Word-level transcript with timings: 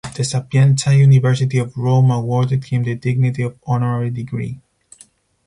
The 0.15 0.23
Sapienza 0.23 0.95
University 0.97 1.59
of 1.59 1.77
Rome 1.77 2.09
awarded 2.09 2.63
him 2.65 2.81
the 2.81 2.95
dignity 2.95 3.43
of 3.43 3.59
Honorary 3.67 4.09
degree. 4.09 4.59